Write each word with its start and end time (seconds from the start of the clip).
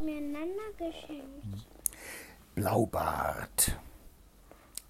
mir 0.00 0.20
Nana 0.20 0.68
geschenkt? 0.78 1.66
Blaubart. 2.54 3.78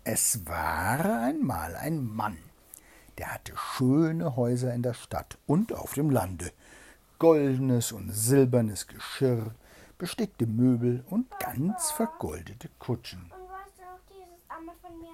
Es 0.05 0.47
war 0.47 1.05
einmal 1.23 1.75
ein 1.77 2.05
Mann, 2.07 2.39
der 3.19 3.35
hatte 3.35 3.53
schöne 3.57 4.37
Häuser 4.37 4.73
in 4.73 4.83
der 4.83 4.95
Stadt 4.95 5.37
und 5.47 5.73
auf 5.73 5.95
dem 5.95 6.11
Lande, 6.11 6.53
goldenes 7.19 7.91
und 7.91 8.13
silbernes 8.13 8.87
Geschirr, 8.87 9.53
bestickte 9.99 10.47
Möbel 10.47 11.05
und 11.11 11.27
ganz 11.41 11.91
vergoldete 11.91 12.69
Kutschen. 12.79 13.23
Und 13.23 13.49
weißt 13.51 13.79
du 13.79 13.83
noch 13.83 14.01
dieses 14.09 14.39
Arme 14.49 14.73
von 14.81 15.01
mir, 15.01 15.09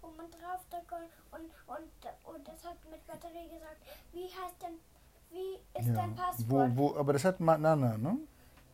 wo 0.00 0.08
man 0.16 0.26
drauf 0.30 0.60
drückt 0.70 0.92
und, 1.30 1.42
und, 1.68 2.34
und, 2.34 2.48
das 2.48 2.64
hat 2.64 2.76
mit 2.90 3.06
Batterie 3.06 3.48
gesagt, 3.48 3.76
wie 4.12 4.24
heißt 4.24 4.56
denn, 4.62 4.80
wie 5.30 5.78
ist 5.80 5.86
Ja, 5.88 5.94
dein 5.94 6.10
wo, 6.10 6.16
Passwort? 6.16 6.70
wo, 6.76 6.96
aber 6.96 7.12
das 7.12 7.24
hat 7.24 7.38
Nana, 7.38 7.76
ne? 7.76 8.18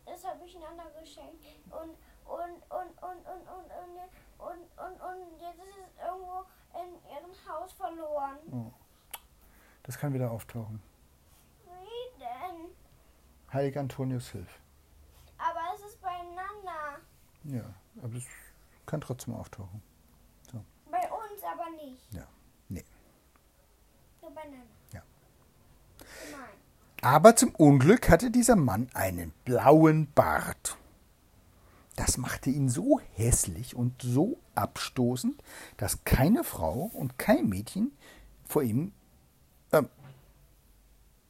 Das 0.09 0.25
habe 0.25 0.45
ich 0.45 0.59
Nana 0.59 0.88
geschenkt. 0.98 1.45
Und, 1.70 1.96
und, 2.25 2.62
und, 2.71 3.03
und, 3.03 3.26
und, 3.26 3.48
und, 3.48 3.71
und, 3.71 3.98
und, 4.39 4.79
und, 4.79 5.00
und 5.00 5.40
jetzt 5.40 5.58
ist 5.58 5.76
es 5.76 6.04
irgendwo 6.04 6.44
in 6.75 6.94
ihrem 7.11 7.32
Haus 7.48 7.72
verloren. 7.72 8.72
Das 9.82 9.98
kann 9.98 10.12
wieder 10.14 10.31
auftauchen. 10.31 10.82
Wie 11.64 12.18
denn? 12.18 12.75
Heilig 13.53 13.79
Antonius 13.79 14.31
hilf. 14.31 14.61
Aber 15.39 15.75
es 15.75 15.82
ist 15.82 16.00
bei 16.00 16.22
Nana. 16.34 16.98
Ja, 17.45 17.75
aber 18.03 18.14
das 18.14 18.25
kann 18.86 19.00
trotzdem 19.00 19.34
auftauchen. 19.34 19.82
Bei 20.90 21.11
uns 21.12 21.43
aber 21.45 21.70
nicht. 21.70 22.12
Ja, 22.14 22.26
nee. 22.70 22.84
Nur 24.22 24.31
bei 24.31 24.45
Nana. 24.45 24.64
Ja. 24.90 25.03
Nein. 26.32 26.57
Aber 27.11 27.35
zum 27.36 27.54
Unglück 27.54 28.11
hatte 28.11 28.30
dieser 28.30 28.54
Mann 28.54 28.90
einen 28.93 29.32
blauen 29.46 30.12
Bart. 30.14 30.76
Das 31.96 32.19
machte 32.19 32.50
ihn 32.50 32.69
so 32.69 33.00
hässlich 33.14 33.75
und 33.75 34.03
so 34.03 34.39
abstoßend, 34.55 35.42
dass 35.79 36.05
keine 36.05 36.45
Frau 36.45 36.91
und 36.92 37.19
kein 37.19 37.48
Mädchen 37.48 37.92
vor 38.45 38.62
ihm. 38.62 38.92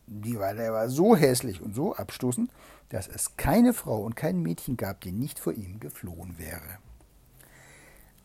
Die 0.09 0.37
war, 0.37 0.53
der 0.53 0.73
war 0.73 0.89
so 0.89 1.15
hässlich 1.15 1.61
und 1.61 1.77
so 1.77 1.95
abstoßend, 1.95 2.51
dass 2.89 3.07
es 3.07 3.37
keine 3.37 3.73
Frau 3.73 4.03
und 4.03 4.17
kein 4.17 4.43
Mädchen 4.43 4.77
gab, 4.77 5.01
die 5.03 5.13
nicht 5.13 5.39
vor 5.39 5.53
ihm 5.53 5.79
geflohen 5.79 6.39
wäre. 6.39 6.79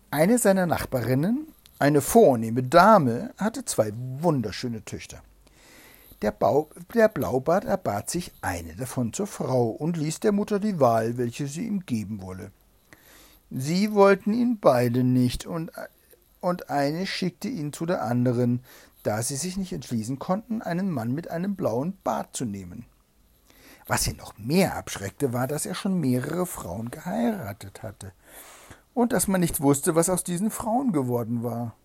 Eine 0.09 0.40
seiner 0.40 0.66
Nachbarinnen, 0.66 1.50
eine 1.78 2.02
vornehme 2.02 2.64
Dame, 2.64 3.31
hatte 3.38 3.64
zwei 3.64 3.94
wunderschöne 3.96 4.84
Töchter. 4.86 5.22
Der, 6.24 6.32
Bau, 6.32 6.70
der 6.94 7.10
Blaubart 7.10 7.66
erbat 7.66 8.10
sich 8.10 8.32
eine 8.42 8.78
davon 8.78 9.12
zur 9.12 9.28
Frau 9.28 9.68
und 9.68 9.98
ließ 9.98 10.22
der 10.22 10.32
Mutter 10.32 10.58
die 10.58 10.80
Wahl, 10.80 11.18
welche 11.18 11.48
sie 11.48 11.68
ihm 11.68 11.86
geben 11.86 12.22
wolle. 12.22 12.54
Sie 13.50 13.94
wollten 13.94 14.34
ihn 14.34 14.58
beide 14.58 15.04
nicht, 15.04 15.46
und, 15.46 15.74
und 16.40 16.70
eine 16.70 17.06
schickte 17.08 17.50
ihn 17.50 17.74
zu 17.74 17.86
der 17.86 18.04
anderen, 18.04 18.62
da 19.04 19.22
sie 19.22 19.36
sich 19.36 19.58
nicht 19.58 19.74
entschließen 19.74 20.18
konnten, 20.18 20.62
einen 20.62 20.90
Mann 20.90 21.14
mit 21.14 21.30
einem 21.30 21.58
blauen 21.58 21.98
Bart 22.06 22.34
zu 22.34 22.46
nehmen. 22.46 22.86
Was 23.86 24.08
ihn 24.08 24.16
noch 24.16 24.38
mehr 24.38 24.78
abschreckte, 24.78 25.34
war, 25.34 25.48
dass 25.48 25.66
er 25.66 25.76
schon 25.76 26.00
mehrere 26.00 26.46
Frauen 26.46 26.90
geheiratet 26.90 27.84
hatte 27.84 28.14
und 28.94 29.12
dass 29.12 29.28
man 29.28 29.42
nicht 29.42 29.60
wusste, 29.60 29.94
was 29.96 30.10
aus 30.10 30.24
diesen 30.24 30.52
Frauen 30.52 30.94
geworden 30.94 31.44
war. 31.44 31.76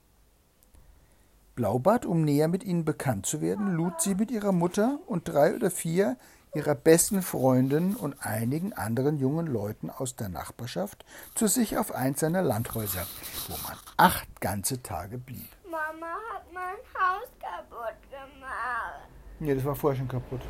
Blaubart, 1.58 2.06
um 2.06 2.22
näher 2.22 2.46
mit 2.46 2.62
ihnen 2.62 2.84
bekannt 2.84 3.26
zu 3.26 3.40
werden, 3.40 3.74
lud 3.74 4.00
sie 4.00 4.14
mit 4.14 4.30
ihrer 4.30 4.52
Mutter 4.52 5.00
und 5.08 5.26
drei 5.26 5.56
oder 5.56 5.72
vier 5.72 6.16
ihrer 6.54 6.76
besten 6.76 7.20
Freundinnen 7.20 7.96
und 7.96 8.14
einigen 8.24 8.74
anderen 8.74 9.18
jungen 9.18 9.48
Leuten 9.48 9.90
aus 9.90 10.14
der 10.14 10.28
Nachbarschaft 10.28 11.04
zu 11.34 11.48
sich 11.48 11.76
auf 11.76 11.92
eins 11.92 12.20
seiner 12.20 12.42
Landhäuser, 12.42 13.04
wo 13.48 13.56
man 13.66 13.76
acht 13.96 14.40
ganze 14.40 14.80
Tage 14.84 15.18
blieb. 15.18 15.48
Mama 15.68 16.14
hat 16.32 16.44
mein 16.54 16.76
Haus 16.94 17.28
kaputt 17.40 17.98
gemacht. 18.08 19.08
Nee, 19.40 19.56
das 19.56 19.64
war 19.64 19.74
vorher 19.74 19.98
schon 19.98 20.06
kaputt. 20.06 20.42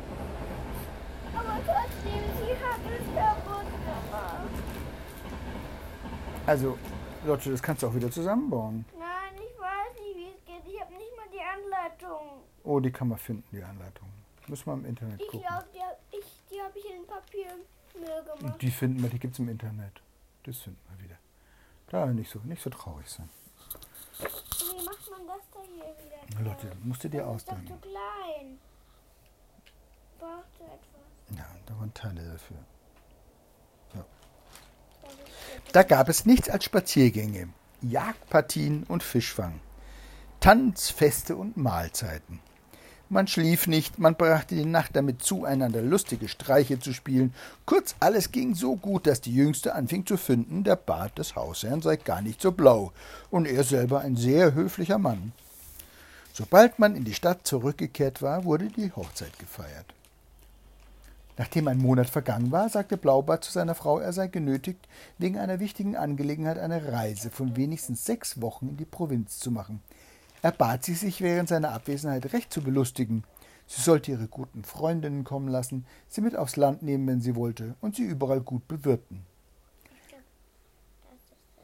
Aber 1.33 1.59
trotzdem, 1.65 2.21
sie 2.37 2.53
hat 2.53 2.81
es 2.85 3.05
kaputt 3.15 3.65
gemacht. 3.65 4.63
Also, 6.45 6.77
Lotte, 7.25 7.49
das 7.49 7.63
kannst 7.63 7.81
du 7.81 7.87
auch 7.87 7.95
wieder 7.95 8.11
zusammenbauen. 8.11 8.85
Nein, 8.97 9.35
ich 9.35 9.59
weiß 9.59 9.93
nicht, 9.99 10.15
wie 10.15 10.29
es 10.29 10.45
geht. 10.45 10.73
Ich 10.73 10.79
habe 10.79 10.93
nicht 10.93 11.11
mal 11.17 11.27
die 11.33 11.43
Anleitung. 12.03 12.41
Oh, 12.63 12.79
die 12.79 12.91
kann 12.91 13.07
man 13.09 13.17
finden, 13.17 13.43
die 13.55 13.63
Anleitung. 13.63 14.07
Müssen 14.47 14.65
wir 14.65 14.73
im 14.73 14.85
Internet 14.85 15.21
Ich 15.21 15.27
gucken. 15.27 15.41
glaube, 15.47 15.65
die, 15.73 15.79
hab- 15.79 15.99
ich, 16.11 16.25
die 16.51 16.61
habe 16.61 16.77
ich 16.79 16.85
in 16.85 17.05
Papiermüll 17.05 18.23
gemacht. 18.39 18.61
Die 18.61 18.71
finden 18.71 19.01
wir, 19.03 19.09
die 19.09 19.19
gibt 19.19 19.33
es 19.33 19.39
im 19.39 19.49
Internet. 19.49 20.01
Das 20.43 20.57
finden 20.57 20.79
wir 20.89 21.03
wieder. 21.03 21.17
Da 21.89 22.05
nicht 22.07 22.31
so, 22.31 22.39
nicht 22.39 22.61
so 22.61 22.69
traurig 22.69 23.07
sein. 23.09 23.29
Wie 24.19 24.85
macht 24.85 25.09
man 25.11 25.27
das 25.27 25.41
da 25.53 25.59
hier 25.61 26.39
wieder? 26.39 26.49
Lotte, 26.49 26.71
musst 26.83 27.03
du 27.03 27.09
dir 27.09 27.21
das 27.23 27.27
ist 27.43 27.49
ausdenken. 27.49 27.67
zu 27.67 27.77
klein. 27.89 28.59
Brauchst 30.19 30.59
du 30.59 30.63
etwas? 30.65 31.37
Ja, 31.37 31.45
da 31.65 31.79
waren 31.79 31.93
Teile 31.93 32.31
dafür. 32.31 32.57
Ist 35.65 35.75
Da 35.75 35.83
gab 35.83 36.09
es 36.09 36.25
nichts 36.25 36.49
als 36.49 36.65
Spaziergänge, 36.65 37.49
Jagdpartien 37.81 38.83
und 38.85 39.03
Fischfang, 39.03 39.59
Tanzfeste 40.39 41.35
und 41.35 41.57
Mahlzeiten. 41.57 42.39
Man 43.09 43.27
schlief 43.27 43.67
nicht, 43.67 43.99
man 43.99 44.15
brachte 44.15 44.55
die 44.55 44.65
Nacht 44.65 44.95
damit 44.95 45.21
zu, 45.21 45.43
einander 45.43 45.81
lustige 45.81 46.29
Streiche 46.29 46.79
zu 46.79 46.93
spielen. 46.93 47.33
Kurz, 47.65 47.95
alles 47.99 48.31
ging 48.31 48.55
so 48.55 48.77
gut, 48.77 49.05
dass 49.05 49.19
die 49.19 49.35
Jüngste 49.35 49.75
anfing 49.75 50.05
zu 50.05 50.15
finden, 50.15 50.63
der 50.63 50.77
Bart 50.77 51.17
des 51.17 51.35
Hausherrn 51.35 51.81
sei 51.81 51.97
gar 51.97 52.21
nicht 52.21 52.41
so 52.41 52.53
blau 52.53 52.93
und 53.31 53.47
er 53.47 53.65
selber 53.65 53.99
ein 53.99 54.15
sehr 54.15 54.53
höflicher 54.53 54.97
Mann. 54.97 55.33
Sobald 56.31 56.79
man 56.79 56.95
in 56.95 57.03
die 57.03 57.15
Stadt 57.15 57.45
zurückgekehrt 57.45 58.21
war, 58.21 58.45
wurde 58.45 58.67
die 58.67 58.93
Hochzeit 58.93 59.37
gefeiert. 59.39 59.93
Nachdem 61.39 61.67
ein 61.67 61.79
Monat 61.79 62.09
vergangen 62.09 62.51
war, 62.51 62.69
sagte 62.69 62.95
Blaubart 62.95 63.43
zu 63.43 63.51
seiner 63.51 63.75
Frau, 63.75 63.99
er 63.99 64.13
sei 64.13 64.27
genötigt, 64.27 64.87
wegen 65.17 65.37
einer 65.37 65.59
wichtigen 65.59 65.97
Angelegenheit 65.97 66.57
eine 66.57 66.91
Reise 66.91 67.29
von 67.29 67.55
wenigstens 67.55 68.05
sechs 68.05 68.41
Wochen 68.41 68.69
in 68.69 68.77
die 68.77 68.85
Provinz 68.85 69.39
zu 69.39 69.49
machen. 69.49 69.81
Er 70.41 70.51
bat 70.51 70.85
sie, 70.85 70.93
sich 70.93 71.21
während 71.21 71.49
seiner 71.49 71.71
Abwesenheit 71.71 72.33
recht 72.33 72.53
zu 72.53 72.61
belustigen. 72.61 73.23
Sie 73.67 73.81
sollte 73.81 74.11
ihre 74.11 74.27
guten 74.27 74.63
Freundinnen 74.63 75.23
kommen 75.23 75.47
lassen, 75.47 75.85
sie 76.07 76.21
mit 76.21 76.35
aufs 76.35 76.55
Land 76.55 76.81
nehmen, 76.81 77.07
wenn 77.07 77.21
sie 77.21 77.35
wollte, 77.35 77.75
und 77.81 77.95
sie 77.95 78.03
überall 78.03 78.41
gut 78.41 78.67
bewirten. 78.67 79.25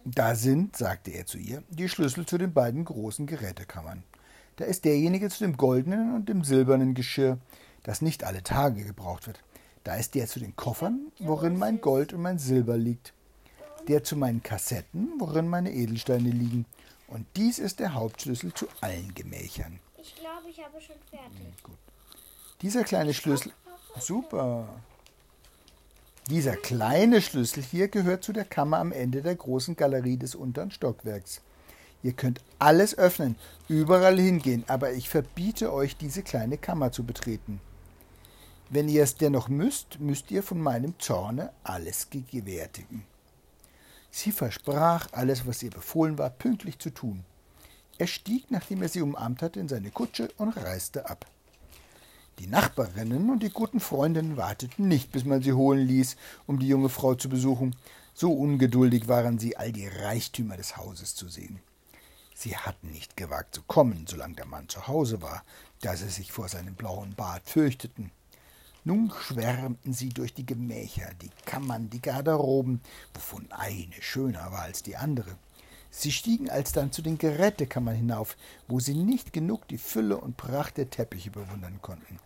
Da 0.04 0.36
sind, 0.36 0.76
sagte 0.76 1.12
er 1.12 1.26
zu 1.26 1.40
ihr, 1.40 1.64
die 1.70 1.90
Schlüssel 1.90 2.28
zu 2.28 2.38
den 2.38 2.54
beiden 2.54 2.86
großen 2.86 3.26
Gerätekammern. 3.26 4.04
Da 4.58 4.66
ist 4.66 4.86
derjenige 4.86 5.30
zu 5.30 5.40
dem 5.44 5.58
goldenen 5.58 6.14
und 6.14 6.30
dem 6.30 6.44
silbernen 6.44 6.94
Geschirr, 6.94 7.40
das 7.82 8.04
nicht 8.04 8.24
alle 8.24 8.44
Tage 8.44 8.84
gebraucht 8.84 9.26
wird. 9.26 9.44
Da 9.84 9.96
ist 9.96 10.14
der 10.16 10.28
zu 10.28 10.40
den 10.40 10.56
Koffern, 10.56 11.12
worin 11.20 11.58
mein 11.58 11.82
Gold 11.82 12.14
und 12.14 12.22
mein 12.22 12.38
Silber 12.38 12.78
liegt. 12.78 13.14
Der 13.88 14.04
zu 14.04 14.16
meinen 14.16 14.44
Kassetten, 14.44 15.10
worin 15.18 15.48
meine 15.48 15.74
Edelsteine 15.74 16.30
liegen. 16.30 16.66
Und 17.16 17.26
dies 17.38 17.60
ist 17.60 17.80
der 17.80 17.94
Hauptschlüssel 17.94 18.54
zu 18.54 18.68
allen 18.82 19.16
Gemächern. 19.16 19.80
Ich 19.98 20.16
glaube, 20.16 20.50
ich 20.50 20.62
habe 20.62 20.82
schon 20.82 20.98
fertig. 21.10 21.48
Dieser 22.62 22.84
kleine 22.84 23.14
Schlüssel. 23.14 23.54
Super. 23.98 24.68
Dieser 26.30 26.58
kleine 26.58 27.22
Schlüssel 27.22 27.64
hier 27.64 27.88
gehört 27.88 28.26
zu 28.26 28.34
der 28.34 28.44
Kammer 28.44 28.80
am 28.80 28.92
Ende 28.92 29.22
der 29.22 29.36
großen 29.36 29.78
Galerie 29.78 30.18
des 30.18 30.36
unteren 30.36 30.72
Stockwerks. 30.72 31.40
Ihr 32.04 32.12
könnt 32.12 32.42
alles 32.60 32.98
öffnen, 32.98 33.38
überall 33.70 34.20
hingehen, 34.20 34.66
aber 34.68 34.92
ich 34.92 35.08
verbiete 35.08 35.72
euch, 35.72 35.96
diese 35.96 36.22
kleine 36.22 36.58
Kammer 36.58 36.92
zu 36.92 37.06
betreten. 37.06 37.62
Wenn 38.70 38.90
ihr 38.90 39.04
es 39.04 39.16
dennoch 39.16 39.48
müsst, 39.48 40.02
müsst 40.02 40.32
ihr 40.32 40.44
von 40.44 40.60
meinem 40.60 41.00
Zorne 41.00 41.54
alles 41.64 42.10
gewärtigen. 42.10 43.06
Sie 44.18 44.32
versprach, 44.32 45.10
alles, 45.12 45.46
was 45.46 45.62
ihr 45.62 45.72
befohlen 45.72 46.18
war, 46.18 46.30
pünktlich 46.30 46.80
zu 46.80 46.90
tun. 46.90 47.26
Er 47.98 48.08
stieg, 48.08 48.50
nachdem 48.50 48.82
er 48.82 48.88
sie 48.88 49.02
umarmt 49.02 49.42
hatte, 49.42 49.60
in 49.60 49.68
seine 49.68 49.92
Kutsche 49.92 50.30
und 50.38 50.56
reiste 50.56 51.10
ab. 51.10 51.26
Die 52.40 52.48
Nachbarinnen 52.48 53.30
und 53.30 53.44
die 53.44 53.50
guten 53.50 53.82
Freundinnen 53.82 54.38
warteten 54.38 54.88
nicht, 54.88 55.12
bis 55.12 55.26
man 55.26 55.42
sie 55.42 55.52
holen 55.52 55.86
ließ, 55.86 56.16
um 56.48 56.60
die 56.60 56.70
junge 56.70 56.88
Frau 56.88 57.16
zu 57.16 57.28
besuchen. 57.28 57.76
So 58.14 58.32
ungeduldig 58.32 59.10
waren 59.10 59.38
sie, 59.38 59.58
all 59.58 59.74
die 59.74 59.90
Reichtümer 59.90 60.56
des 60.56 60.78
Hauses 60.78 61.14
zu 61.14 61.28
sehen. 61.28 61.60
Sie 62.34 62.56
hatten 62.56 62.92
nicht 62.92 63.18
gewagt 63.18 63.54
zu 63.54 63.64
kommen, 63.64 64.06
solange 64.08 64.36
der 64.36 64.46
Mann 64.46 64.70
zu 64.70 64.88
Hause 64.88 65.22
war, 65.22 65.44
da 65.82 65.98
sie 65.98 66.08
sich 66.08 66.32
vor 66.32 66.48
seinem 66.48 66.76
blauen 66.76 67.16
Bart 67.16 67.50
fürchteten. 67.50 68.12
Nun 68.88 69.12
schwärmten 69.20 69.94
sie 69.94 70.10
durch 70.10 70.36
die 70.36 70.46
Gemächer, 70.46 71.10
die 71.20 71.32
Kammern, 71.48 71.90
die 71.90 72.04
Garderoben, 72.04 72.82
wovon 73.16 73.52
eine 73.52 74.00
schöner 74.00 74.52
war 74.52 74.62
als 74.62 74.84
die 74.84 74.96
andere. 74.96 75.38
Sie 75.90 76.12
stiegen 76.12 76.52
alsdann 76.52 76.92
zu 76.92 77.02
den 77.02 77.18
Gerätekammern 77.18 77.96
hinauf, 77.96 78.38
wo 78.68 78.80
sie 78.80 78.94
nicht 78.94 79.34
genug 79.34 79.68
die 79.70 79.80
Fülle 79.80 80.18
und 80.18 80.38
Pracht 80.38 80.78
der 80.78 80.92
Teppiche 80.92 81.32
bewundern 81.32 81.80
konnten. 81.82 82.20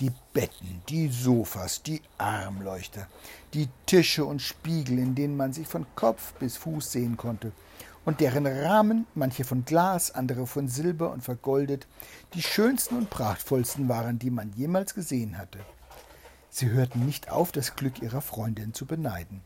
Die 0.00 0.10
Betten, 0.32 0.80
die 0.88 1.08
Sofas, 1.08 1.82
die 1.82 2.00
Armleuchter, 2.16 3.06
die 3.52 3.68
Tische 3.84 4.24
und 4.24 4.40
Spiegel, 4.40 4.98
in 4.98 5.14
denen 5.14 5.36
man 5.36 5.52
sich 5.52 5.68
von 5.68 5.84
Kopf 5.94 6.32
bis 6.34 6.56
Fuß 6.56 6.90
sehen 6.90 7.18
konnte, 7.18 7.52
und 8.06 8.20
deren 8.20 8.46
Rahmen, 8.46 9.06
manche 9.14 9.44
von 9.44 9.66
Glas, 9.66 10.10
andere 10.12 10.46
von 10.46 10.68
Silber 10.68 11.12
und 11.12 11.22
vergoldet, 11.22 11.86
die 12.32 12.40
schönsten 12.40 12.96
und 12.96 13.10
prachtvollsten 13.10 13.90
waren, 13.90 14.18
die 14.18 14.30
man 14.30 14.54
jemals 14.54 14.94
gesehen 14.94 15.36
hatte. 15.36 15.58
Sie 16.50 16.70
hörten 16.70 17.04
nicht 17.04 17.30
auf, 17.30 17.52
das 17.52 17.76
Glück 17.76 18.00
ihrer 18.02 18.20
Freundin 18.20 18.74
zu 18.74 18.86
beneiden. 18.86 19.42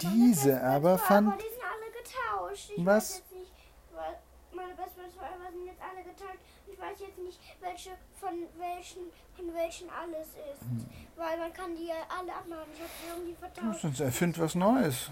Diese 0.00 0.62
aber 0.62 0.98
fand. 0.98 1.34
die 1.40 1.44
sind 1.44 1.62
alle 1.62 1.90
getauscht. 1.90 2.70
Ich 2.76 2.86
Was? 2.86 3.10
weiß 3.10 3.18
jetzt 3.18 3.32
nicht, 3.32 3.52
weil 3.94 4.18
meine 4.54 4.74
Bestfreunde 4.74 5.50
sind 5.52 5.66
jetzt 5.66 5.82
alle 5.82 6.04
getauscht. 6.04 6.38
Ich 6.72 6.78
weiß 6.78 7.00
jetzt 7.00 7.18
nicht, 7.18 7.40
welche 7.60 7.90
von 8.20 8.34
welchen 8.58 9.02
von 9.36 9.54
welchen 9.54 9.88
alles 9.90 10.28
ist. 10.28 10.60
Hm. 10.62 10.86
Weil 11.16 11.38
man 11.38 11.52
kann 11.52 11.74
die 11.74 11.86
ja 11.86 11.96
alle 12.08 12.32
abmachen. 12.32 12.70
Ich 12.74 12.80
habe 12.80 12.90
sie 13.00 13.08
irgendwie 13.10 13.34
vertauscht. 13.34 13.82
Sonst 13.82 14.00
erfind 14.00 14.38
was 14.38 14.54
Neues. 14.54 15.10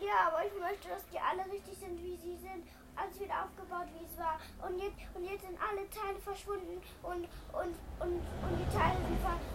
Ja, 0.00 0.28
aber 0.28 0.44
ich 0.44 0.52
möchte, 0.58 0.88
dass 0.88 1.02
die 1.12 1.18
alle 1.18 1.44
richtig 1.52 1.78
sind, 1.78 2.02
wie 2.02 2.16
sie 2.16 2.36
sind. 2.42 2.66
Alles 2.96 3.18
wieder 3.20 3.44
aufgebaut, 3.44 3.88
wie 3.98 4.04
es 4.04 4.18
war. 4.18 4.38
Und 4.68 4.78
jetzt, 4.78 4.96
und 5.14 5.24
jetzt 5.24 5.42
sind 5.42 5.56
alle 5.58 5.88
Teile 5.90 6.18
verschwunden 6.20 6.80
und, 7.02 7.24
und, 7.52 7.74
und, 8.00 8.20
und 8.20 8.54
die 8.58 8.76
Teile 8.76 8.98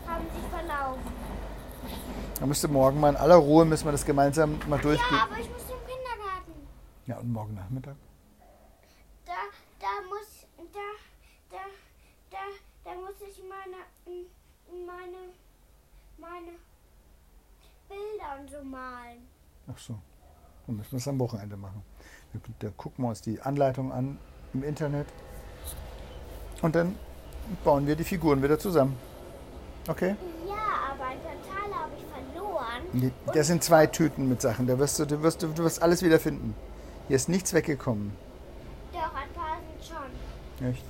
haben 0.07 0.25
sich 0.33 0.49
verlaufen. 0.49 1.11
Da 2.39 2.45
müsste 2.45 2.67
morgen 2.67 2.99
mal 2.99 3.09
in 3.09 3.15
aller 3.15 3.35
Ruhe 3.35 3.65
müssen 3.65 3.85
wir 3.85 3.91
das 3.91 4.05
gemeinsam 4.05 4.59
mal 4.67 4.79
durchgehen. 4.79 5.17
Ja, 5.17 5.23
aber 5.23 5.39
ich 5.39 5.49
muss 5.49 5.67
zum 5.67 5.77
Kindergarten. 5.85 6.67
Ja, 7.05 7.17
und 7.17 7.31
morgen 7.31 7.53
Nachmittag? 7.53 7.95
Da, 9.25 9.33
da 9.79 9.87
muss, 10.09 10.47
da, 10.73 10.79
da, 11.49 11.57
da, 12.31 12.37
da 12.83 12.95
muss 12.95 13.15
ich 13.21 13.41
meine, 13.43 13.77
meine, 14.85 15.33
meine 16.17 16.57
Bilder 17.87 18.39
und 18.39 18.49
so 18.49 18.63
malen. 18.63 19.27
Ach 19.71 19.77
so. 19.77 19.99
Dann 20.65 20.75
müssen 20.77 20.91
wir 20.91 20.97
es 20.97 21.07
am 21.07 21.19
Wochenende 21.19 21.55
machen. 21.55 21.81
Da 22.59 22.69
gucken 22.75 23.03
wir 23.03 23.09
uns 23.09 23.21
die 23.21 23.41
Anleitung 23.41 23.91
an 23.91 24.17
im 24.53 24.63
Internet. 24.63 25.07
Und 26.61 26.75
dann 26.75 26.95
bauen 27.63 27.87
wir 27.87 27.95
die 27.95 28.03
Figuren 28.03 28.41
wieder 28.41 28.57
zusammen. 28.57 28.97
Okay? 29.87 30.15
Ja, 30.47 30.55
aber 30.91 31.05
ein 31.05 31.17
Teile 31.21 31.75
habe 31.75 31.91
ich 31.97 32.03
verloren. 32.33 33.11
Das 33.33 33.47
sind 33.47 33.63
zwei 33.63 33.87
Tüten 33.87 34.27
mit 34.27 34.41
Sachen. 34.41 34.67
Da 34.67 34.77
wirst 34.79 34.99
du, 34.99 35.05
du, 35.05 35.21
wirst, 35.21 35.43
du 35.43 35.57
wirst 35.57 35.81
alles 35.81 36.03
wieder 36.03 36.19
finden. 36.19 36.55
Hier 37.07 37.15
ist 37.15 37.29
nichts 37.29 37.53
weggekommen. 37.53 38.11
Doch, 38.91 38.99
ein 39.15 39.29
paar 39.33 39.57
sind 39.69 39.97
schon. 40.59 40.67
Echt? 40.69 40.83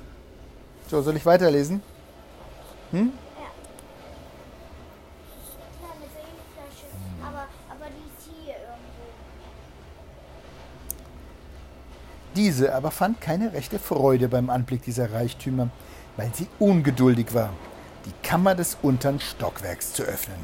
So, 0.88 1.02
soll 1.02 1.16
ich 1.16 1.26
weiterlesen? 1.26 1.82
Hm? 2.92 3.12
Diese 12.38 12.75
aber 12.75 12.92
fand 12.92 13.19
keine 13.19 13.54
rechte 13.54 13.80
Freude 13.80 14.30
beim 14.30 14.51
Anblick 14.51 14.84
dieser 14.84 15.12
Reichtümer, 15.12 15.72
weil 16.18 16.31
sie 16.36 16.45
ungeduldig 16.60 17.34
war, 17.34 17.51
die 18.06 18.13
Kammer 18.22 18.54
des 18.54 18.78
unteren 18.84 19.19
Stockwerks 19.19 19.94
zu 19.94 20.04
öffnen. 20.04 20.38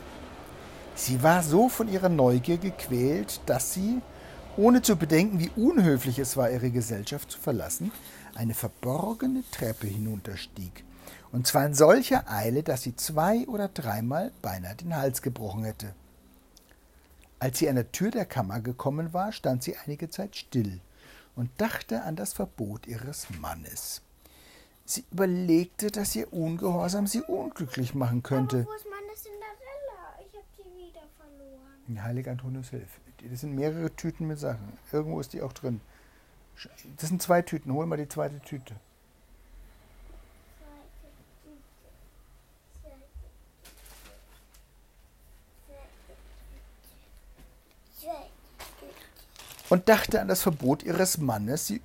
Sie 0.95 1.21
war 1.21 1.43
so 1.43 1.69
von 1.69 1.87
ihrer 1.87 2.09
Neugier 2.09 2.57
gequält, 2.57 3.41
dass 3.45 3.75
sie, 3.75 4.01
ohne 4.57 4.81
zu 4.81 4.95
bedenken, 4.95 5.39
wie 5.39 5.51
unhöflich 5.55 6.17
es 6.17 6.35
war, 6.35 6.49
ihre 6.49 6.71
Gesellschaft 6.71 7.29
zu 7.29 7.37
verlassen, 7.37 7.91
eine 8.33 8.55
verborgene 8.55 9.43
Treppe 9.51 9.85
hinunterstieg, 9.85 10.83
und 11.31 11.45
zwar 11.45 11.63
in 11.67 11.75
solcher 11.75 12.27
Eile, 12.27 12.63
dass 12.63 12.81
sie 12.81 12.95
zwei 12.95 13.45
oder 13.47 13.67
dreimal 13.67 14.31
beinahe 14.41 14.73
den 14.73 14.95
Hals 14.95 15.21
gebrochen 15.21 15.63
hätte. 15.63 15.93
Als 17.37 17.59
sie 17.59 17.69
an 17.69 17.75
der 17.75 17.91
Tür 17.91 18.09
der 18.09 18.25
Kammer 18.25 18.61
gekommen 18.61 19.13
war, 19.13 19.31
stand 19.31 19.61
sie 19.61 19.75
einige 19.85 20.09
Zeit 20.09 20.35
still 20.35 20.79
und 21.35 21.49
dachte 21.57 22.03
an 22.03 22.15
das 22.15 22.33
Verbot 22.33 22.87
ihres 22.87 23.27
Mannes. 23.41 24.01
Sie 24.85 25.05
überlegte, 25.11 25.91
dass 25.91 26.15
ihr 26.15 26.31
Ungehorsam 26.33 27.07
sie 27.07 27.21
unglücklich 27.21 27.95
machen 27.95 28.21
könnte. 28.21 28.57
Aber 28.57 28.67
wo 28.67 28.73
ist 28.73 28.85
meine 28.89 29.15
Cinderella? 29.15 30.19
Ich 30.19 30.35
habe 30.35 30.45
sie 30.57 30.63
wieder 30.77 31.01
verloren. 31.17 32.03
Heilig 32.03 32.27
Antonius 32.29 32.69
hilf. 32.69 32.99
Das 33.29 33.41
sind 33.41 33.55
mehrere 33.55 33.95
Tüten 33.95 34.27
mit 34.27 34.39
Sachen. 34.39 34.77
Irgendwo 34.91 35.21
ist 35.21 35.31
die 35.31 35.41
auch 35.41 35.53
drin. 35.53 35.79
Das 36.97 37.07
sind 37.09 37.21
zwei 37.21 37.41
Tüten. 37.41 37.71
Hol 37.71 37.85
mal 37.85 37.97
die 37.97 38.09
zweite 38.09 38.39
Tüte. 38.41 38.75
Und 49.73 49.89
dachte 49.89 50.21
an 50.21 50.27
das 50.27 50.43
Verbot 50.43 50.83
ihres 50.83 51.17
Mannes. 51.17 51.65
Sie, 51.65 51.81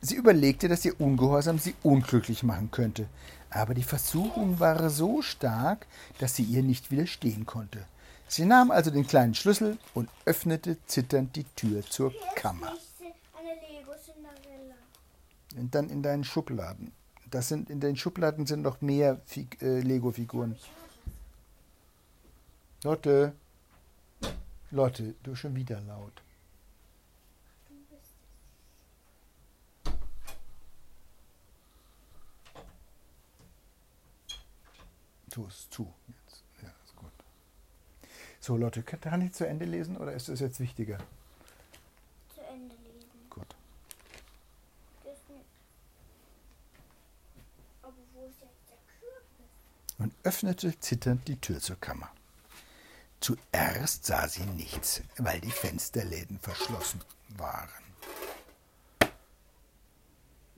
sie 0.00 0.14
überlegte, 0.14 0.68
dass 0.68 0.86
ihr 0.86 0.98
Ungehorsam 0.98 1.58
sie 1.58 1.74
unglücklich 1.82 2.42
machen 2.42 2.70
könnte. 2.70 3.10
Aber 3.50 3.74
die 3.74 3.82
Versuchung 3.82 4.58
war 4.58 4.88
so 4.88 5.20
stark, 5.20 5.86
dass 6.18 6.34
sie 6.34 6.44
ihr 6.44 6.62
nicht 6.62 6.90
widerstehen 6.90 7.44
konnte. 7.44 7.84
Sie 8.26 8.46
nahm 8.46 8.70
also 8.70 8.90
den 8.90 9.06
kleinen 9.06 9.34
Schlüssel 9.34 9.76
und 9.92 10.08
öffnete 10.24 10.78
zitternd 10.86 11.36
die 11.36 11.44
Tür 11.44 11.82
zur 11.82 12.14
Kammer. 12.36 12.72
Und 15.58 15.74
dann 15.74 15.90
in 15.90 16.02
deinen 16.02 16.24
Schubladen. 16.24 16.92
Das 17.30 17.48
sind, 17.48 17.68
in 17.68 17.80
den 17.80 17.96
Schubladen 17.96 18.46
sind 18.46 18.62
noch 18.62 18.80
mehr 18.80 19.20
Fig 19.26 19.60
äh, 19.60 19.80
Lego-Figuren. 19.80 20.56
Lotte. 22.82 23.34
Lotte, 24.70 25.14
du 25.22 25.34
schon 25.34 25.54
wieder 25.54 25.82
laut. 25.82 26.22
Tu 35.36 35.44
es 35.46 35.68
zu. 35.68 35.92
Jetzt. 36.08 36.42
Ja, 36.62 36.68
ist 36.82 36.96
gut. 36.96 37.12
So, 38.40 38.56
Lotte, 38.56 38.82
kann 38.82 39.20
ich 39.20 39.34
zu 39.34 39.46
Ende 39.46 39.66
lesen 39.66 39.98
oder 39.98 40.14
ist 40.14 40.30
das 40.30 40.40
jetzt 40.40 40.60
wichtiger? 40.60 40.96
Zu 42.34 42.40
Ende 42.40 42.74
lesen. 42.76 43.10
Gut. 43.28 43.54
Aber 47.82 47.92
wo 48.14 48.24
ist 48.24 48.40
jetzt 48.40 48.70
der 48.70 48.78
Kürbis? 48.98 49.98
und 49.98 50.14
öffnete 50.22 50.80
zitternd 50.80 51.28
die 51.28 51.38
Tür 51.38 51.60
zur 51.60 51.76
Kammer. 51.76 52.10
Zuerst 53.20 54.06
sah 54.06 54.28
sie 54.28 54.46
nichts, 54.46 55.02
weil 55.18 55.42
die 55.42 55.50
Fensterläden 55.50 56.38
verschlossen 56.38 57.02
waren. 57.36 57.68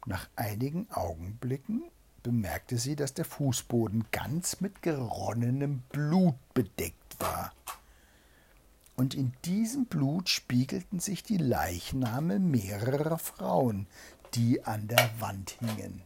Nach 0.06 0.28
einigen 0.36 0.88
Augenblicken 0.92 1.90
bemerkte 2.22 2.78
sie, 2.78 2.96
dass 2.96 3.14
der 3.14 3.24
Fußboden 3.24 4.06
ganz 4.10 4.60
mit 4.60 4.82
geronnenem 4.82 5.82
Blut 5.90 6.36
bedeckt 6.54 7.20
war. 7.20 7.52
Und 8.96 9.14
in 9.14 9.32
diesem 9.44 9.86
Blut 9.86 10.28
spiegelten 10.28 10.98
sich 10.98 11.22
die 11.22 11.36
Leichname 11.36 12.40
mehrerer 12.40 13.18
Frauen, 13.18 13.86
die 14.34 14.64
an 14.64 14.88
der 14.88 15.08
Wand 15.20 15.56
hingen. 15.60 16.02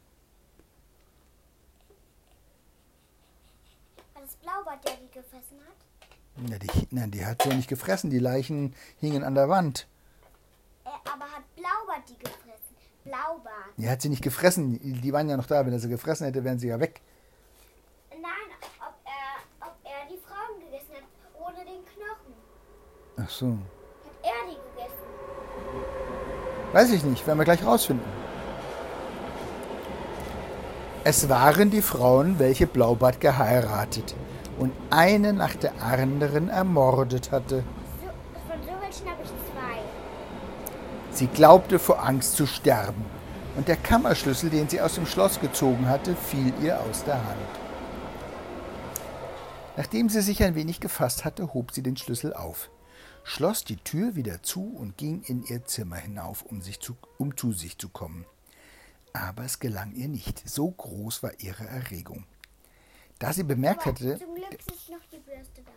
War 4.12 4.22
das 4.22 4.36
Blaubart, 4.36 4.86
der 4.86 4.96
die 4.96 5.10
gefressen 5.10 5.58
hat? 5.66 6.50
Ja, 6.50 6.58
die, 6.58 6.88
nein, 6.90 7.10
die 7.10 7.24
hat 7.24 7.42
so 7.42 7.50
nicht 7.50 7.68
gefressen. 7.68 8.10
Die 8.10 8.18
Leichen 8.18 8.74
hingen 8.98 9.24
an 9.24 9.34
der 9.34 9.48
Wand. 9.48 9.86
Äh, 10.84 10.90
aber 11.10 11.24
hat 11.24 11.44
Blaubart 11.56 12.08
die 12.08 12.18
gefressen? 12.18 12.41
Blaubart. 13.04 13.72
Die 13.76 13.88
hat 13.88 14.00
sie 14.02 14.08
nicht 14.08 14.22
gefressen. 14.22 14.78
Die 14.82 15.12
waren 15.12 15.28
ja 15.28 15.36
noch 15.36 15.46
da. 15.46 15.64
Wenn 15.66 15.72
er 15.72 15.78
sie 15.78 15.88
gefressen 15.88 16.26
hätte, 16.26 16.44
wären 16.44 16.58
sie 16.58 16.68
ja 16.68 16.78
weg. 16.78 17.00
Nein, 18.10 18.22
ob 18.80 18.94
er, 19.04 19.66
ob 19.66 19.74
er 19.84 20.08
die 20.10 20.18
Frauen 20.18 20.60
gegessen 20.60 20.94
hat, 20.94 21.04
ohne 21.40 21.64
den 21.64 21.84
Knochen. 21.84 22.34
Ach 23.16 23.30
so. 23.30 23.46
Hat 23.46 24.12
er 24.22 24.50
die 24.50 24.56
gegessen? 24.70 25.06
Weiß 26.72 26.92
ich 26.92 27.04
nicht. 27.04 27.26
Werden 27.26 27.38
wir 27.38 27.44
gleich 27.44 27.64
rausfinden. 27.64 28.06
Es 31.04 31.28
waren 31.28 31.70
die 31.70 31.82
Frauen, 31.82 32.38
welche 32.38 32.68
Blaubart 32.68 33.20
geheiratet 33.20 34.14
und 34.58 34.72
eine 34.90 35.32
nach 35.32 35.56
der 35.56 35.82
anderen 35.82 36.48
ermordet 36.48 37.32
hatte. 37.32 37.64
So, 38.00 38.06
von 38.48 38.62
so 38.62 38.68
welchen 38.80 39.10
habe 39.10 39.20
ich 39.24 39.28
zwei. 39.28 39.80
Sie 41.12 41.26
glaubte 41.26 41.78
vor 41.78 42.02
Angst 42.02 42.36
zu 42.36 42.46
sterben, 42.46 43.04
und 43.56 43.68
der 43.68 43.76
Kammerschlüssel, 43.76 44.48
den 44.48 44.68
sie 44.68 44.80
aus 44.80 44.94
dem 44.94 45.06
Schloss 45.06 45.38
gezogen 45.38 45.88
hatte, 45.88 46.16
fiel 46.16 46.54
ihr 46.62 46.80
aus 46.80 47.04
der 47.04 47.22
Hand. 47.22 47.38
Nachdem 49.76 50.08
sie 50.08 50.22
sich 50.22 50.42
ein 50.42 50.54
wenig 50.54 50.80
gefasst 50.80 51.24
hatte, 51.24 51.52
hob 51.52 51.72
sie 51.72 51.82
den 51.82 51.96
Schlüssel 51.96 52.32
auf, 52.32 52.70
schloss 53.24 53.64
die 53.64 53.76
Tür 53.76 54.14
wieder 54.16 54.42
zu 54.42 54.62
und 54.62 54.96
ging 54.96 55.22
in 55.22 55.44
ihr 55.44 55.64
Zimmer 55.64 55.96
hinauf, 55.96 56.42
um, 56.42 56.62
sich 56.62 56.80
zu, 56.80 56.96
um 57.18 57.36
zu 57.36 57.52
sich 57.52 57.78
zu 57.78 57.88
kommen. 57.88 58.24
Aber 59.12 59.44
es 59.44 59.58
gelang 59.58 59.92
ihr 59.92 60.08
nicht, 60.08 60.48
so 60.48 60.70
groß 60.70 61.22
war 61.22 61.32
ihre 61.38 61.66
Erregung. 61.66 62.24
Da 63.18 63.32
sie 63.32 63.44
bemerkt 63.44 63.84
hatte, 63.84 64.18
zum 64.18 64.34
Glück 64.34 64.54
ist 64.54 64.88
noch 64.88 65.04
die 65.12 65.18
Bürste 65.18 65.62
da. 65.62 65.70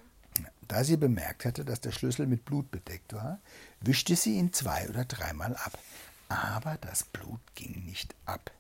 Da 0.68 0.84
sie 0.84 0.98
bemerkt 0.98 1.46
hatte, 1.46 1.66
dass 1.66 1.82
der 1.82 1.92
Schlüssel 1.92 2.28
mit 2.28 2.46
Blut 2.46 2.72
bedeckt 2.72 3.14
war, 3.14 3.40
wischte 3.82 4.16
sie 4.16 4.36
ihn 4.38 4.54
zwei 4.54 4.90
oder 4.90 5.06
dreimal 5.06 5.56
ab. 5.56 5.78
Aber 6.30 6.78
das 6.82 7.04
Blut 7.04 7.40
ging 7.56 7.86
nicht 7.86 8.16
ab. 8.26 8.52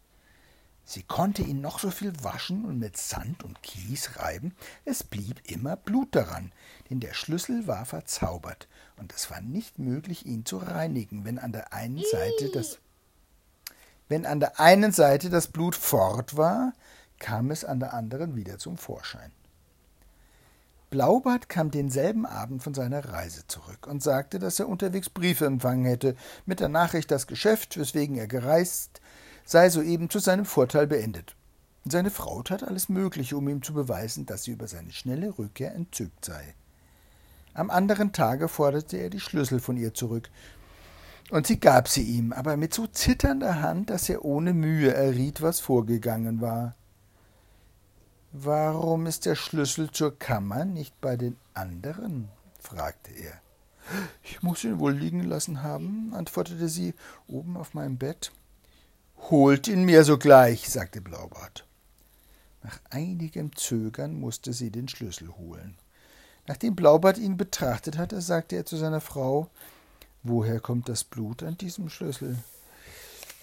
Sie 0.88 1.01
konnte 1.01 1.41
ihn 1.41 1.62
noch 1.62 1.79
so 1.79 1.89
viel 1.89 2.13
waschen 2.24 2.63
und 2.63 2.77
mit 2.77 2.95
Sand 2.95 3.43
und 3.43 3.63
Kies 3.63 4.17
reiben, 4.17 4.53
es 4.85 5.03
blieb 5.03 5.41
immer 5.50 5.75
Blut 5.75 6.15
daran, 6.15 6.51
denn 6.89 7.00
der 7.00 7.15
Schlüssel 7.15 7.65
war 7.65 7.85
verzaubert, 7.85 8.67
und 8.97 9.12
es 9.12 9.31
war 9.31 9.41
nicht 9.41 9.79
möglich, 9.79 10.27
ihn 10.27 10.45
zu 10.45 10.57
reinigen, 10.57 11.25
wenn 11.25 11.39
an 11.39 11.51
der 11.51 11.74
einen 11.74 12.03
Seite 12.12 12.51
das 12.53 12.77
wenn 14.07 14.25
an 14.25 14.39
der 14.39 14.59
einen 14.59 14.91
Seite 14.91 15.29
das 15.29 15.47
Blut 15.47 15.75
fort 15.75 16.38
war, 16.38 16.74
kam 17.17 17.50
es 17.50 17.65
an 17.65 17.79
der 17.79 17.93
anderen 17.93 18.35
wieder 18.35 18.59
zum 18.59 18.77
Vorschein. 18.77 19.31
Blaubart 20.95 21.49
kam 21.49 21.71
denselben 21.71 22.25
Abend 22.25 22.63
von 22.63 22.73
seiner 22.73 23.03
Reise 23.03 23.45
zurück 23.47 23.85
und 23.85 24.01
sagte, 24.01 24.39
dass 24.39 24.61
er 24.61 24.69
unterwegs 24.69 25.09
Briefe 25.09 25.45
empfangen 25.45 25.83
hätte, 25.83 26.15
mit 26.45 26.61
der 26.61 26.69
Nachricht, 26.69 27.11
das 27.11 27.27
Geschäft, 27.27 27.77
weswegen 27.77 28.15
er 28.15 28.27
gereist, 28.27 29.01
sei 29.43 29.69
soeben 29.69 30.09
zu 30.09 30.19
seinem 30.19 30.45
Vorteil 30.45 30.87
beendet. 30.87 31.35
Seine 31.83 32.11
Frau 32.11 32.41
tat 32.43 32.63
alles 32.63 32.87
Mögliche, 32.87 33.35
um 33.35 33.49
ihm 33.49 33.61
zu 33.61 33.73
beweisen, 33.73 34.25
dass 34.25 34.43
sie 34.43 34.51
über 34.51 34.69
seine 34.69 34.93
schnelle 34.93 35.37
Rückkehr 35.37 35.75
entzückt 35.75 36.23
sei. 36.23 36.55
Am 37.53 37.69
anderen 37.69 38.13
Tage 38.13 38.47
forderte 38.47 38.95
er 38.95 39.09
die 39.09 39.19
Schlüssel 39.19 39.59
von 39.59 39.75
ihr 39.75 39.93
zurück, 39.93 40.29
und 41.29 41.45
sie 41.45 41.59
gab 41.59 41.89
sie 41.89 42.03
ihm, 42.03 42.31
aber 42.31 42.55
mit 42.55 42.73
so 42.73 42.87
zitternder 42.87 43.61
Hand, 43.61 43.89
dass 43.89 44.07
er 44.07 44.23
ohne 44.23 44.53
Mühe 44.53 44.93
erriet, 44.93 45.41
was 45.41 45.59
vorgegangen 45.59 46.39
war. 46.39 46.73
Warum 48.37 49.05
ist 49.05 49.25
der 49.25 49.35
Schlüssel 49.35 49.91
zur 49.91 50.19
Kammer 50.19 50.65
nicht 50.65 50.99
bei 50.99 51.15
den 51.15 51.37
anderen? 51.53 52.27
fragte 52.59 53.11
er. 53.13 53.39
Ich 54.23 54.43
muss 54.43 54.65
ihn 54.65 54.77
wohl 54.79 54.91
liegen 54.91 55.23
lassen 55.23 55.63
haben, 55.63 56.13
antwortete 56.13 56.67
sie, 56.67 56.95
oben 57.27 57.55
auf 57.55 57.73
meinem 57.73 57.97
Bett. 57.97 58.33
Holt 59.29 59.69
ihn 59.69 59.85
mir 59.85 60.03
sogleich, 60.03 60.69
sagte 60.69 60.99
Blaubart. 60.99 61.65
Nach 62.61 62.77
einigem 62.89 63.55
Zögern 63.55 64.19
musste 64.19 64.51
sie 64.51 64.69
den 64.69 64.89
Schlüssel 64.89 65.29
holen. 65.37 65.77
Nachdem 66.45 66.75
Blaubart 66.75 67.17
ihn 67.17 67.37
betrachtet 67.37 67.97
hatte, 67.97 68.19
sagte 68.19 68.57
er 68.57 68.65
zu 68.65 68.75
seiner 68.75 68.99
Frau 68.99 69.49
Woher 70.23 70.59
kommt 70.59 70.89
das 70.89 71.05
Blut 71.05 71.41
an 71.41 71.57
diesem 71.57 71.87
Schlüssel? 71.87 72.37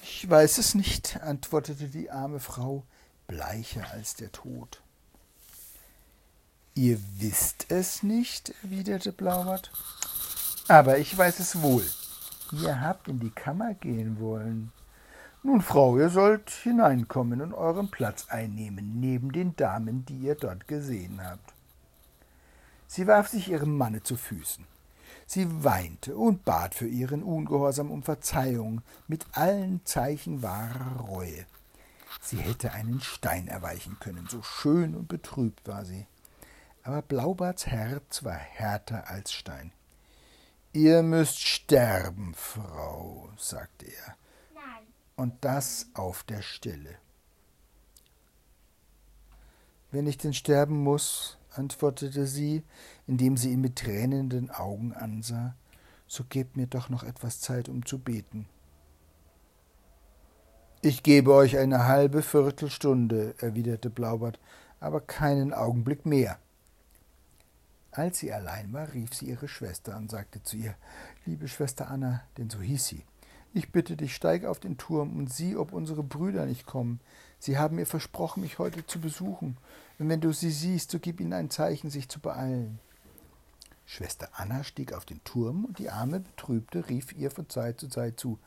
Ich 0.03 0.29
weiß 0.29 0.59
es 0.59 0.75
nicht, 0.75 1.23
antwortete 1.23 1.89
die 1.89 2.11
arme 2.11 2.41
Frau, 2.41 2.85
bleicher 3.27 3.91
als 3.93 4.15
der 4.15 4.33
Tod. 4.33 4.83
Ihr 6.75 6.99
wisst 7.19 7.67
es 7.71 8.03
nicht, 8.03 8.55
erwiderte 8.63 9.13
Blaubart. 9.13 9.71
Aber 10.69 10.99
ich 10.99 11.17
weiß 11.17 11.39
es 11.41 11.61
wohl. 11.61 11.85
Ihr 12.53 12.81
habt 12.81 13.09
in 13.09 13.21
die 13.21 13.31
Kammer 13.31 13.75
gehen 13.75 14.19
wollen. 14.21 14.73
Nun, 15.43 15.61
Frau, 15.61 15.99
ihr 15.99 16.09
sollt 16.09 16.51
hineinkommen 16.51 17.41
und 17.41 17.53
euren 17.53 17.91
Platz 17.91 18.27
einnehmen, 18.29 19.01
neben 19.01 19.33
den 19.33 19.57
Damen, 19.57 20.07
die 20.07 20.19
ihr 20.19 20.37
dort 20.37 20.69
gesehen 20.69 21.21
habt. 21.23 21.53
Sie 22.87 23.07
warf 23.07 23.29
sich 23.29 23.49
ihrem 23.49 23.77
Manne 23.77 24.03
zu 24.03 24.17
Füßen. 24.17 24.65
Sie 25.27 25.65
weinte 25.65 26.15
und 26.15 26.45
bat 26.45 26.75
für 26.75 26.87
ihren 26.87 27.23
Ungehorsam 27.23 27.91
um 27.91 28.03
Verzeihung 28.03 28.83
mit 29.09 29.27
allen 29.33 29.81
Zeichen 29.85 30.43
wahrer 30.43 31.01
Reue. 31.01 31.47
Sie 32.21 32.39
hätte 32.39 32.73
einen 32.73 33.01
Stein 33.01 33.49
erweichen 33.49 33.99
können, 34.01 34.27
so 34.29 34.43
schön 34.43 34.95
und 34.95 35.09
betrübt 35.09 35.67
war 35.67 35.85
sie. 35.85 36.07
Aber 36.83 37.03
Blaubarts 37.03 37.67
Herz 37.67 38.25
war 38.25 38.35
härter 38.35 39.09
als 39.09 39.33
Stein. 39.33 39.73
Ihr 40.73 41.03
müsst 41.03 41.41
sterben, 41.41 42.35
Frau, 42.35 43.29
sagte 43.37 43.87
er. 43.87 44.17
Nein. 44.55 44.87
Und 45.17 45.45
das 45.45 45.87
auf 45.95 46.23
der 46.25 46.43
Stelle. 46.43 46.97
Wenn 49.91 50.07
ich 50.07 50.17
denn 50.17 50.33
sterben 50.33 50.83
muss, 50.83 51.37
antwortete 51.51 52.27
sie, 52.27 52.63
indem 53.07 53.37
sie 53.37 53.53
ihn 53.53 53.61
mit 53.61 53.77
tränenden 53.77 54.51
Augen 54.51 54.95
ansah, 54.95 55.55
so 56.07 56.25
gebt 56.25 56.57
mir 56.57 56.67
doch 56.67 56.89
noch 56.89 57.03
etwas 57.03 57.41
Zeit, 57.41 57.69
um 57.69 57.85
zu 57.85 57.99
beten. 57.99 58.49
Ich 60.85 61.05
gebe 61.05 61.33
euch 61.33 61.59
eine 61.59 61.87
halbe 61.87 62.23
Viertelstunde, 62.23 63.37
erwiderte 63.39 63.89
Blaubart, 63.89 64.41
aber 64.81 65.01
keinen 65.01 65.55
Augenblick 65.55 66.05
mehr. 66.05 66.41
Als 67.93 68.19
sie 68.19 68.33
allein 68.33 68.73
war, 68.73 68.93
rief 68.93 69.15
sie 69.15 69.27
ihre 69.27 69.47
Schwester 69.47 69.97
und 69.97 70.11
sagte 70.11 70.43
zu 70.43 70.57
ihr 70.57 70.75
Liebe 71.25 71.47
Schwester 71.47 71.89
Anna, 71.89 72.25
denn 72.37 72.51
so 72.51 72.59
hieß 72.59 72.85
sie, 72.85 73.05
ich 73.55 73.71
bitte 73.71 73.97
dich, 73.97 74.13
steig 74.17 74.45
auf 74.45 74.59
den 74.59 74.77
Turm 74.77 75.17
und 75.17 75.33
sieh, 75.33 75.55
ob 75.55 75.73
unsere 75.73 76.03
Brüder 76.03 76.47
nicht 76.47 76.67
kommen. 76.67 76.99
Sie 77.39 77.59
haben 77.59 77.77
mir 77.77 77.87
versprochen, 77.87 78.43
mich 78.43 78.59
heute 78.59 78.85
zu 78.85 78.99
besuchen, 79.01 79.59
und 80.01 80.09
wenn 80.09 80.21
du 80.21 80.33
sie 80.33 80.51
siehst, 80.51 80.91
so 80.91 80.99
gib 80.99 81.21
ihnen 81.21 81.33
ein 81.33 81.51
Zeichen, 81.51 81.91
sich 81.91 82.09
zu 82.09 82.19
beeilen. 82.19 82.81
Schwester 83.87 84.31
Anna 84.33 84.65
stieg 84.65 84.95
auf 84.95 85.05
den 85.05 85.23
Turm, 85.23 85.65
und 85.65 85.79
die 85.79 85.91
arme 85.91 86.19
Betrübte 86.19 86.89
rief 86.89 87.13
ihr 87.13 87.31
von 87.31 87.49
Zeit 87.49 87.79
zu 87.79 87.87
Zeit 87.87 88.19
zu 88.19 88.41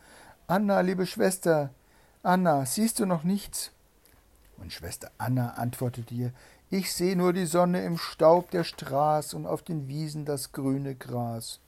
Anna, 0.47 0.81
liebe 0.81 1.05
Schwester, 1.05 1.69
Anna, 2.25 2.65
siehst 2.65 2.99
du 2.99 3.05
noch 3.05 3.23
nichts? 3.23 3.69
Und 4.57 4.73
Schwester 4.73 5.11
Anna 5.19 5.51
antwortete 5.51 6.11
ihr 6.15 6.31
Ich 6.71 6.91
seh 6.91 7.13
nur 7.13 7.33
die 7.33 7.45
Sonne 7.45 7.83
im 7.83 7.99
Staub 7.99 8.49
der 8.49 8.63
Straß 8.63 9.35
und 9.35 9.45
auf 9.45 9.61
den 9.61 9.87
Wiesen 9.87 10.25
das 10.25 10.51
grüne 10.51 10.95
Gras. 10.95 11.59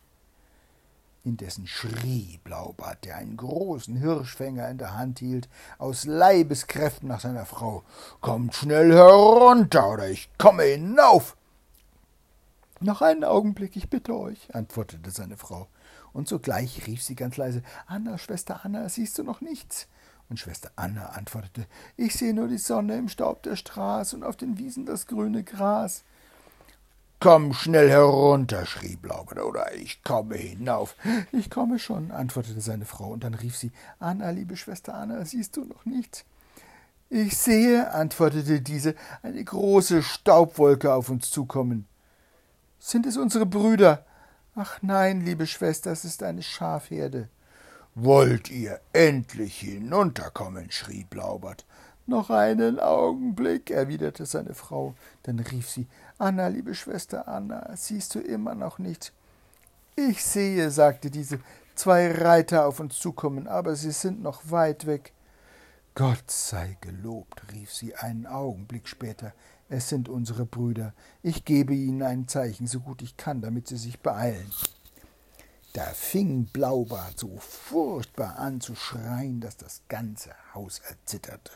Indessen 1.24 1.68
schrie 1.68 2.40
Blaubart, 2.44 3.06
der 3.06 3.18
einen 3.18 3.38
großen 3.38 3.98
Hirschfänger 3.98 4.68
in 4.70 4.80
der 4.80 4.98
Hand 4.98 5.20
hielt, 5.20 5.48
aus 5.78 6.06
Leibeskräften 6.06 7.08
nach 7.08 7.20
seiner 7.20 7.46
Frau. 7.46 7.84
Kommt 8.22 8.56
schnell 8.56 8.92
herunter, 8.92 9.92
oder 9.92 10.10
ich 10.10 10.28
komme 10.40 10.64
hinauf. 10.64 11.38
Noch 12.80 13.04
einen 13.04 13.24
Augenblick, 13.24 13.76
ich 13.76 13.92
bitte 13.92 14.18
euch, 14.18 14.56
antwortete 14.56 15.12
seine 15.12 15.38
Frau. 15.38 15.68
Und 16.14 16.28
sogleich 16.28 16.88
rief 16.88 17.04
sie 17.04 17.14
ganz 17.14 17.38
leise 17.38 17.62
Anna, 17.86 18.18
Schwester 18.18 18.62
Anna, 18.64 18.90
siehst 18.90 19.20
du 19.20 19.24
noch 19.24 19.42
nichts? 19.42 19.88
Und 20.30 20.40
Schwester 20.40 20.72
Anna 20.76 21.08
antwortete 21.10 21.68
Ich 21.96 22.16
sehe 22.16 22.34
nur 22.34 22.48
die 22.48 22.58
Sonne 22.58 22.98
im 22.98 23.10
Staub 23.10 23.44
der 23.44 23.56
Straße 23.56 24.16
und 24.16 24.24
auf 24.24 24.36
den 24.36 24.58
Wiesen 24.58 24.86
das 24.86 25.08
grüne 25.08 25.44
Gras. 25.44 26.04
Komm 27.20 27.54
schnell 27.54 27.90
herunter, 27.90 28.68
schrie 28.68 28.96
Blaubart, 28.96 29.40
oder 29.40 29.74
ich 29.74 30.04
komme 30.04 30.36
hinauf. 30.36 30.96
Ich 31.32 31.50
komme 31.50 31.80
schon, 31.80 32.12
antwortete 32.12 32.62
seine 32.62 32.86
Frau, 32.86 33.10
und 33.10 33.24
dann 33.24 33.34
rief 33.34 33.58
sie 33.58 33.72
Anna, 33.98 34.30
liebe 34.30 34.56
Schwester 34.56 34.94
Anna, 34.94 35.26
siehst 35.26 35.58
du 35.58 35.64
noch 35.66 35.86
nichts? 35.86 36.26
Ich 37.10 37.38
sehe, 37.38 37.92
antwortete 37.92 38.62
diese, 38.62 38.94
eine 39.24 39.44
große 39.44 40.04
Staubwolke 40.04 40.94
auf 40.94 41.10
uns 41.10 41.32
zukommen. 41.32 41.88
Sind 42.80 43.08
es 43.08 43.18
unsere 43.18 43.46
Brüder? 43.46 44.06
Ach 44.56 44.80
nein, 44.82 45.22
liebe 45.22 45.48
Schwester, 45.48 45.92
es 45.92 46.06
ist 46.06 46.22
eine 46.22 46.44
Schafherde. 46.44 47.30
Wollt 48.00 48.52
ihr 48.52 48.80
endlich 48.94 49.60
hinunterkommen? 49.60 50.70
schrie 50.70 51.04
Blaubart. 51.10 51.66
Noch 52.06 52.30
einen 52.30 52.80
Augenblick, 52.80 53.72
erwiderte 53.72 54.28
seine 54.28 54.54
Frau. 54.54 54.94
Dann 55.24 55.40
rief 55.40 55.68
sie 55.68 55.88
Anna, 56.20 56.46
liebe 56.50 56.76
Schwester 56.76 57.28
Anna, 57.28 57.76
siehst 57.76 58.14
du 58.14 58.20
immer 58.20 58.54
noch 58.54 58.78
nicht? 58.78 59.14
Ich 59.96 60.24
sehe, 60.24 60.70
sagte 60.70 61.10
diese, 61.10 61.40
zwei 61.74 62.12
Reiter 62.12 62.68
auf 62.68 62.80
uns 62.80 63.00
zukommen, 63.00 63.48
aber 63.48 63.76
sie 63.76 63.90
sind 63.90 64.22
noch 64.22 64.52
weit 64.52 64.86
weg. 64.86 65.12
Gott 65.96 66.30
sei 66.30 66.78
gelobt, 66.82 67.52
rief 67.52 67.74
sie 67.74 67.96
einen 67.96 68.28
Augenblick 68.28 68.88
später. 68.88 69.34
Es 69.70 69.90
sind 69.90 70.08
unsere 70.08 70.46
Brüder. 70.46 70.94
Ich 71.24 71.46
gebe 71.46 71.74
ihnen 71.74 72.04
ein 72.04 72.28
Zeichen, 72.28 72.68
so 72.68 72.80
gut 72.80 73.02
ich 73.02 73.18
kann, 73.18 73.42
damit 73.42 73.68
sie 73.68 73.78
sich 73.78 74.00
beeilen. 74.02 74.52
Da 75.74 75.86
fing 75.94 76.46
Blaubart 76.46 77.20
so 77.20 77.38
furchtbar 77.38 78.38
an 78.40 78.62
zu 78.62 78.76
schreien, 78.76 79.42
dass 79.42 79.58
das 79.58 79.82
ganze 79.88 80.32
Haus 80.54 80.80
erzitterte. 80.80 81.52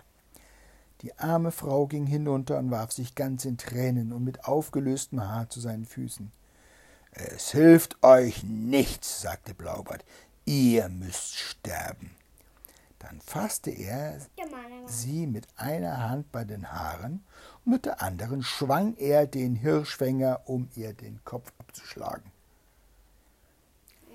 Die 1.01 1.17
arme 1.17 1.51
Frau 1.51 1.87
ging 1.87 2.05
hinunter 2.05 2.59
und 2.59 2.69
warf 2.69 2.91
sich 2.91 3.15
ganz 3.15 3.45
in 3.45 3.57
Tränen 3.57 4.11
und 4.13 4.23
mit 4.23 4.45
aufgelöstem 4.45 5.21
Haar 5.27 5.49
zu 5.49 5.59
seinen 5.59 5.85
Füßen. 5.85 6.31
Es 7.11 7.51
hilft 7.51 8.03
euch 8.03 8.43
nichts, 8.43 9.21
sagte 9.21 9.53
Blaubart, 9.53 10.05
ihr 10.45 10.87
müsst 10.89 11.35
sterben. 11.35 12.11
Dann 12.99 13.19
fasste 13.19 13.71
er 13.71 14.19
sie 14.85 15.25
mit 15.25 15.47
einer 15.55 16.07
Hand 16.07 16.31
bei 16.31 16.43
den 16.43 16.71
Haaren 16.71 17.23
und 17.65 17.71
mit 17.71 17.85
der 17.85 18.01
anderen 18.03 18.43
schwang 18.43 18.95
er 18.97 19.25
den 19.25 19.55
Hirschfänger, 19.55 20.41
um 20.45 20.69
ihr 20.75 20.93
den 20.93 21.19
Kopf 21.25 21.51
abzuschlagen. 21.57 22.31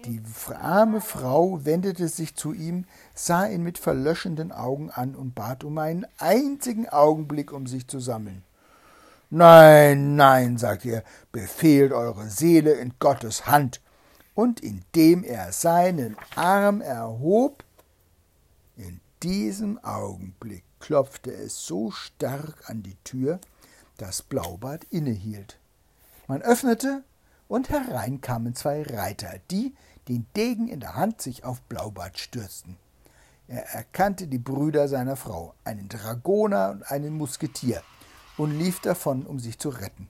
Die 0.07 0.23
arme 0.55 1.01
Frau 1.01 1.65
wendete 1.65 2.07
sich 2.07 2.37
zu 2.37 2.53
ihm, 2.53 2.85
sah 3.13 3.47
ihn 3.47 3.65
mit 3.65 3.77
verlöschenden 3.77 4.53
Augen 4.53 4.91
an 4.91 5.17
und 5.17 5.35
bat 5.35 5.65
um 5.65 5.79
einen 5.79 6.07
einzigen 6.19 6.89
Augenblick, 6.89 7.53
um 7.53 7.67
sich 7.67 7.89
zu 7.89 7.99
sammeln. 7.99 8.45
Nein, 9.31 10.15
nein, 10.15 10.59
sagte 10.59 10.91
er, 10.91 11.05
befehlt 11.33 11.93
eure 11.93 12.31
Seele 12.31 12.75
in 12.75 12.95
Gottes 13.01 13.47
Hand. 13.47 13.81
Und 14.35 14.61
indem 14.61 15.25
er 15.25 15.51
seinen 15.53 16.17
Arm 16.37 16.83
erhob, 16.83 17.65
in 18.77 19.01
diesem 19.25 19.83
Augenblick 19.83 20.63
klopfte 20.79 21.33
es 21.33 21.67
so 21.67 21.91
stark 21.91 22.71
an 22.71 22.85
die 22.85 22.97
Tür, 23.03 23.41
dass 23.97 24.23
Blaubart 24.23 24.85
innehielt. 24.91 25.59
Man 26.29 26.43
öffnete, 26.43 27.03
und 27.49 27.71
herein 27.71 28.21
kamen 28.21 28.55
zwei 28.55 28.83
Reiter, 28.83 29.35
die, 29.51 29.75
den 30.09 30.27
Degen 30.37 30.69
in 30.69 30.81
der 30.81 30.95
Hand, 30.95 31.21
sich 31.21 31.45
auf 31.45 31.63
Blaubart 31.63 32.19
stürzten. 32.19 32.77
Er 33.49 33.69
erkannte 33.75 34.27
die 34.27 34.39
Brüder 34.39 34.89
seiner 34.89 35.17
Frau, 35.17 35.55
einen 35.65 35.89
Dragoner 35.89 36.71
und 36.71 36.83
einen 36.91 37.17
Musketier, 37.17 37.83
und 38.37 38.59
lief 38.59 38.81
davon, 38.81 39.25
um 39.25 39.39
sich 39.39 39.59
zu 39.59 39.69
retten. 39.71 40.09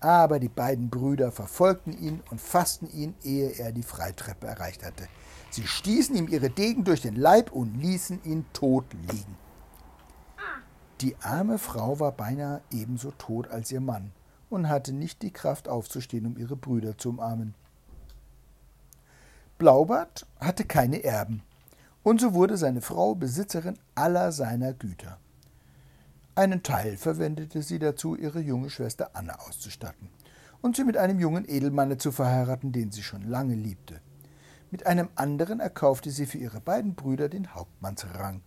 Aber 0.00 0.38
die 0.38 0.48
beiden 0.48 0.90
Brüder 0.90 1.32
verfolgten 1.32 1.92
ihn 1.92 2.22
und 2.30 2.40
fassten 2.40 2.90
ihn, 2.90 3.14
ehe 3.22 3.50
er 3.50 3.72
die 3.72 3.82
Freitreppe 3.82 4.46
erreicht 4.46 4.84
hatte. 4.84 5.08
Sie 5.50 5.66
stießen 5.66 6.14
ihm 6.14 6.28
ihre 6.28 6.50
Degen 6.50 6.84
durch 6.84 7.00
den 7.00 7.16
Leib 7.16 7.52
und 7.52 7.80
ließen 7.80 8.22
ihn 8.24 8.44
tot 8.52 8.84
liegen. 9.10 9.36
Die 11.00 11.16
arme 11.22 11.58
Frau 11.58 12.00
war 12.00 12.12
beinahe 12.12 12.60
ebenso 12.70 13.12
tot 13.12 13.48
als 13.48 13.72
ihr 13.72 13.80
Mann 13.80 14.12
und 14.50 14.68
hatte 14.68 14.92
nicht 14.92 15.22
die 15.22 15.32
Kraft 15.32 15.68
aufzustehen, 15.68 16.26
um 16.26 16.36
ihre 16.36 16.56
Brüder 16.56 16.96
zu 16.98 17.10
umarmen. 17.10 17.54
Blaubart 19.56 20.26
hatte 20.40 20.64
keine 20.64 21.04
Erben, 21.04 21.42
und 22.02 22.20
so 22.20 22.34
wurde 22.34 22.56
seine 22.56 22.80
Frau 22.80 23.14
Besitzerin 23.14 23.78
aller 23.94 24.32
seiner 24.32 24.72
Güter. 24.72 25.18
Einen 26.34 26.64
Teil 26.64 26.96
verwendete 26.96 27.62
sie 27.62 27.78
dazu, 27.78 28.16
ihre 28.16 28.40
junge 28.40 28.68
Schwester 28.68 29.10
Anna 29.14 29.38
auszustatten 29.46 30.08
und 30.60 30.74
sie 30.74 30.82
mit 30.82 30.96
einem 30.96 31.20
jungen 31.20 31.48
Edelmanne 31.48 31.98
zu 31.98 32.10
verheiraten, 32.10 32.72
den 32.72 32.90
sie 32.90 33.04
schon 33.04 33.28
lange 33.28 33.54
liebte. 33.54 34.00
Mit 34.72 34.86
einem 34.86 35.08
anderen 35.14 35.60
erkaufte 35.60 36.10
sie 36.10 36.26
für 36.26 36.38
ihre 36.38 36.60
beiden 36.60 36.96
Brüder 36.96 37.28
den 37.28 37.54
Hauptmannsrang 37.54 38.42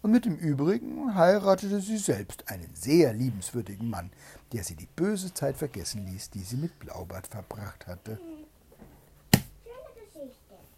und 0.00 0.12
mit 0.12 0.26
dem 0.26 0.36
übrigen 0.36 1.16
heiratete 1.16 1.80
sie 1.80 1.98
selbst 1.98 2.48
einen 2.48 2.72
sehr 2.74 3.12
liebenswürdigen 3.12 3.90
Mann, 3.90 4.10
der 4.52 4.62
sie 4.62 4.76
die 4.76 4.88
böse 4.94 5.34
Zeit 5.34 5.56
vergessen 5.56 6.06
ließ, 6.06 6.30
die 6.30 6.44
sie 6.44 6.56
mit 6.56 6.78
Blaubart 6.78 7.26
verbracht 7.26 7.88
hatte. 7.88 8.20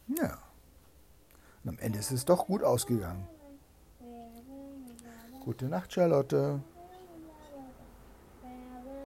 Ja. 0.09 0.39
Und 1.63 1.71
am 1.71 1.79
Ende 1.79 1.99
ist 1.99 2.11
es 2.11 2.25
doch 2.25 2.47
gut 2.47 2.63
ausgegangen. 2.63 3.27
Gute 5.45 5.67
Nacht, 5.67 5.93
Charlotte. 5.93 6.61